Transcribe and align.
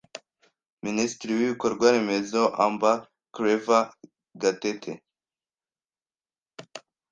Minisitiri 0.85 1.31
w’Ibikorwa 1.37 1.85
remezo 1.95 2.41
Amb 2.65 2.81
Claver 3.33 3.83
Gatete 4.41 4.93